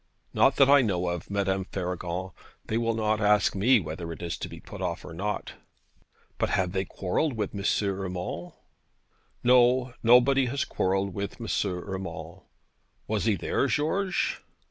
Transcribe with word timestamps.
'Not 0.33 0.55
that 0.55 0.67
I 0.67 0.81
know 0.81 1.09
of, 1.09 1.29
Madame 1.29 1.63
Faragon: 1.63 2.31
they 2.65 2.75
will 2.75 2.95
not 2.95 3.21
ask 3.21 3.53
me 3.53 3.79
whether 3.79 4.11
it 4.11 4.23
is 4.23 4.35
to 4.39 4.49
be 4.49 4.59
put 4.59 4.81
off 4.81 5.05
or 5.05 5.13
not.' 5.13 5.53
'But 6.39 6.49
have 6.49 6.71
they 6.71 6.85
quarrelled 6.85 7.33
with 7.33 7.53
M. 7.53 7.63
Urmand?' 7.87 8.53
'No; 9.43 9.93
nobody 10.01 10.47
has 10.47 10.65
quarrelled 10.65 11.13
with 11.13 11.39
M. 11.39 11.47
Urmand.' 11.69 12.41
'Was 13.05 13.25
he 13.25 13.35
there, 13.35 13.67
George?' 13.67 14.41